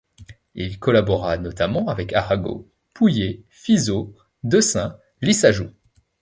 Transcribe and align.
Il 0.55 0.79
collabora 0.79 1.37
notamment 1.37 1.87
avec 1.87 2.11
Arago, 2.13 2.67
Pouillet, 2.95 3.43
Fizeau, 3.51 4.15
Desains, 4.43 4.97
Lissajous. 5.21 5.73